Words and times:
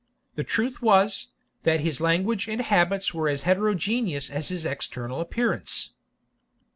The 0.33 0.43
truth 0.43 0.81
was, 0.81 1.27
that 1.61 1.81
his 1.81 2.01
language 2.01 2.47
and 2.47 2.59
habits 2.59 3.13
were 3.13 3.29
as 3.29 3.43
heterogeneous 3.43 4.31
as 4.31 4.47
his 4.49 4.65
external 4.65 5.21
appearance. 5.21 5.91